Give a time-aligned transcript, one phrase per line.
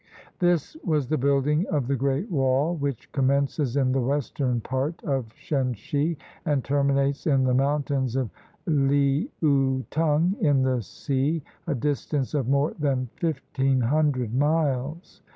[0.39, 5.31] This was the building of the great wall which commences in the western part of
[5.35, 8.31] Shen si and terminates in the mountains of
[8.67, 15.21] Leaou tung, in the sea, a distance of more than fifteen hundred miles.